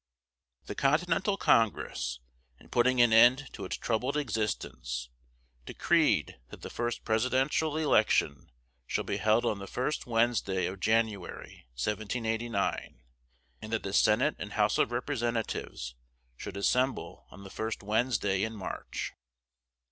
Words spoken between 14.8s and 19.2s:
Representatives should assemble on the first Wednesday in March.